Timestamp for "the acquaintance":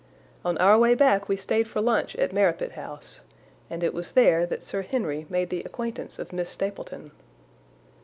5.51-6.17